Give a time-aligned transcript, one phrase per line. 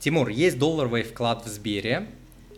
[0.00, 2.06] Тимур, есть долларовый вклад в Сбере.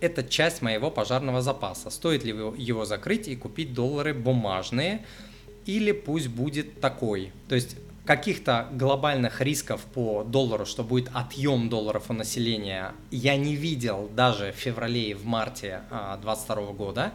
[0.00, 1.88] Это часть моего пожарного запаса.
[1.88, 5.06] Стоит ли его закрыть и купить доллары бумажные?
[5.64, 7.30] Или пусть будет такой?
[7.48, 13.54] То есть каких-то глобальных рисков по доллару, что будет отъем долларов у населения, я не
[13.54, 17.12] видел даже в феврале и в марте 2022 а, года.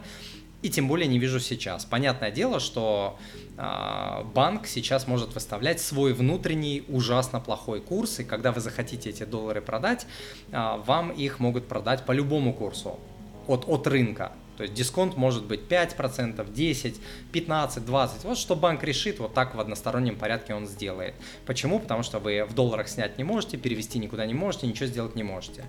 [0.64, 1.84] И тем более не вижу сейчас.
[1.84, 3.18] Понятное дело, что
[3.58, 9.24] э, банк сейчас может выставлять свой внутренний ужасно плохой курс, и когда вы захотите эти
[9.24, 10.06] доллары продать,
[10.52, 12.98] э, вам их могут продать по любому курсу
[13.46, 14.32] от, от рынка.
[14.56, 17.00] То есть дисконт может быть 5%, 10,
[17.32, 18.24] 15, 20.
[18.24, 21.14] Вот что банк решит, вот так в одностороннем порядке он сделает.
[21.44, 21.78] Почему?
[21.78, 25.24] Потому что вы в долларах снять не можете, перевести никуда не можете, ничего сделать не
[25.24, 25.66] можете.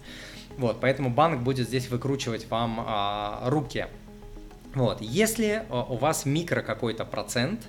[0.58, 3.88] Вот, поэтому банк будет здесь выкручивать вам а, руки.
[4.76, 5.02] Вот.
[5.02, 7.62] Если э, у вас микро какой-то процент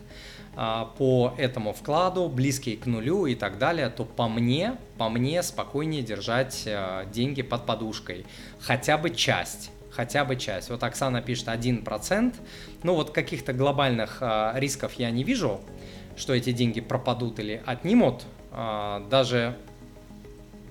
[0.58, 5.42] а, по этому вкладу, близкий к нулю и так далее, то по мне, по мне
[5.42, 8.24] спокойнее держать э, деньги под подушкой.
[8.60, 10.68] Хотя бы часть хотя бы часть.
[10.68, 12.34] Вот Оксана пишет 1%.
[12.82, 15.60] Ну вот каких-то глобальных э, рисков я не вижу,
[16.16, 18.24] что эти деньги пропадут или отнимут.
[18.52, 19.56] Э, даже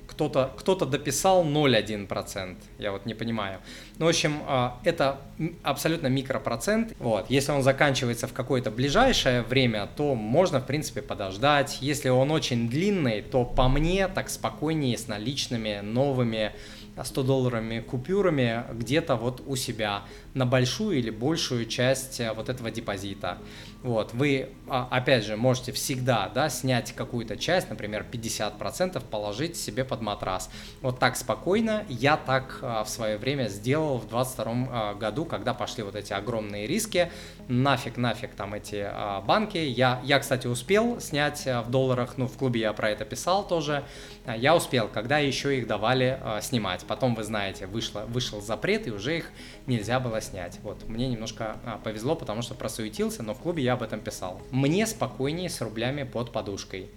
[0.08, 3.60] кто-то кто дописал 0,1%, я вот не понимаю.
[3.98, 5.22] Ну, в общем, а, это
[5.64, 6.94] абсолютно микропроцент.
[7.00, 7.30] Вот.
[7.30, 11.78] Если он заканчивается в какое-то ближайшее время, то можно, в принципе, подождать.
[11.82, 16.52] Если он очень длинный, то по мне так спокойнее с наличными новыми
[16.98, 23.38] 100-долларовыми купюрами где-то вот у себя на большую или большую часть э, вот этого депозита.
[23.86, 29.86] Вот, вы, а, опять же, можете всегда, да, снять какую-то часть, например, 50%, положить себе
[29.86, 30.50] под матрас.
[30.82, 35.54] Вот так спокойно я так а, в свое время сделал в 22 а, году, когда
[35.54, 37.12] пошли вот эти огромные риски.
[37.48, 38.90] Нафиг, нафиг там эти
[39.28, 39.60] банки.
[39.60, 43.84] Я, я, кстати, успел снять в долларах, ну, в клубе я про это писал тоже.
[44.26, 46.84] Я успел, когда еще их давали снимать.
[46.88, 49.32] Потом, вы знаете, вышло, вышел запрет, и уже их
[49.68, 50.60] нельзя было снять.
[50.64, 54.42] Вот, мне немножко повезло, потому что просуетился, но в клубе я об этом писал.
[54.52, 56.90] Мне спокойнее с рублями под подушкой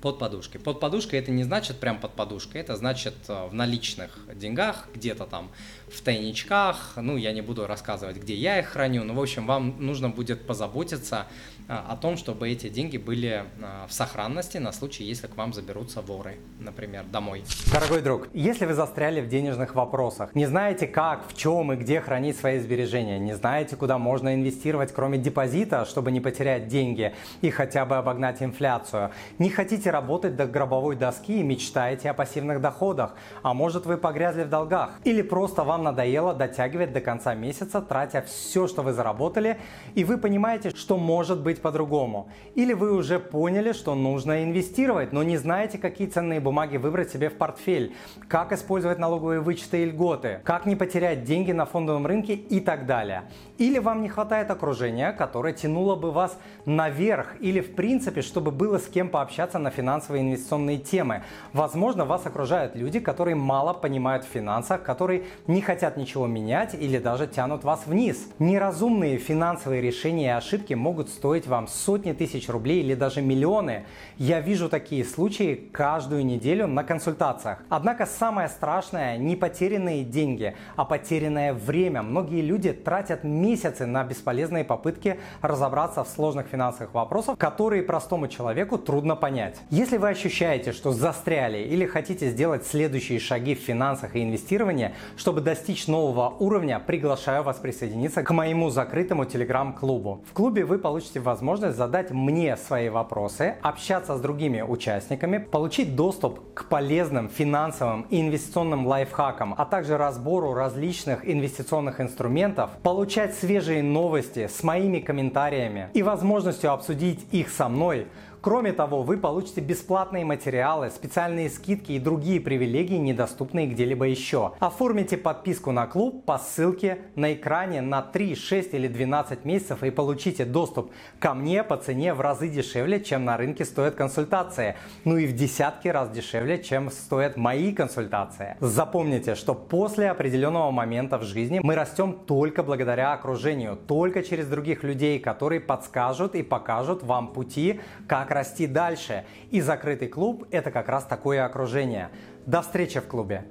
[0.00, 0.60] под подушкой.
[0.60, 5.24] Под подушкой это не значит прям под подушкой, это значит э, в наличных деньгах, где-то
[5.24, 5.50] там
[5.88, 9.74] в тайничках, ну я не буду рассказывать, где я их храню, но в общем вам
[9.78, 11.26] нужно будет позаботиться
[11.68, 15.52] э, о том, чтобы эти деньги были э, в сохранности на случай, если к вам
[15.52, 17.44] заберутся воры, например, домой.
[17.72, 22.00] Дорогой друг, если вы застряли в денежных вопросах, не знаете как, в чем и где
[22.00, 27.50] хранить свои сбережения, не знаете, куда можно инвестировать, кроме депозита, чтобы не потерять деньги и
[27.50, 32.60] хотя бы обогнать инфляцию, не хотите хотите работать до гробовой доски и мечтаете о пассивных
[32.60, 37.80] доходах, а может вы погрязли в долгах, или просто вам надоело дотягивать до конца месяца,
[37.80, 39.56] тратя все, что вы заработали,
[39.96, 42.28] и вы понимаете, что может быть по-другому.
[42.56, 47.28] Или вы уже поняли, что нужно инвестировать, но не знаете, какие ценные бумаги выбрать себе
[47.28, 47.92] в портфель,
[48.28, 52.86] как использовать налоговые вычеты и льготы, как не потерять деньги на фондовом рынке и так
[52.86, 53.22] далее.
[53.58, 58.78] Или вам не хватает окружения, которое тянуло бы вас наверх, или в принципе, чтобы было
[58.78, 61.22] с кем пообщаться на финансовые инвестиционные темы.
[61.52, 66.98] Возможно, вас окружают люди, которые мало понимают в финансах, которые не хотят ничего менять или
[66.98, 68.28] даже тянут вас вниз.
[68.40, 73.84] Неразумные финансовые решения и ошибки могут стоить вам сотни тысяч рублей или даже миллионы.
[74.16, 77.58] Я вижу такие случаи каждую неделю на консультациях.
[77.68, 82.02] Однако самое страшное не потерянные деньги, а потерянное время.
[82.02, 88.76] Многие люди тратят месяцы на бесполезные попытки разобраться в сложных финансовых вопросах, которые простому человеку
[88.78, 89.60] трудно понять.
[89.70, 95.42] Если вы ощущаете, что застряли или хотите сделать следующие шаги в финансах и инвестировании, чтобы
[95.42, 100.24] достичь нового уровня, приглашаю вас присоединиться к моему закрытому телеграм-клубу.
[100.26, 106.40] В клубе вы получите возможность задать мне свои вопросы, общаться с другими участниками, получить доступ
[106.54, 114.46] к полезным финансовым и инвестиционным лайфхакам, а также разбору различных инвестиционных инструментов, получать свежие новости
[114.46, 118.06] с моими комментариями и возможностью обсудить их со мной,
[118.48, 124.54] Кроме того, вы получите бесплатные материалы, специальные скидки и другие привилегии, недоступные где-либо еще.
[124.58, 129.90] Оформите подписку на клуб по ссылке на экране на 3, 6 или 12 месяцев и
[129.90, 134.76] получите доступ ко мне по цене в разы дешевле, чем на рынке стоят консультации.
[135.04, 138.56] Ну и в десятки раз дешевле, чем стоят мои консультации.
[138.60, 144.84] Запомните, что после определенного момента в жизни мы растем только благодаря окружению, только через других
[144.84, 149.24] людей, которые подскажут и покажут вам пути, как расти дальше.
[149.50, 152.10] И закрытый клуб– это как раз такое окружение.
[152.46, 153.44] До встречи в клубе!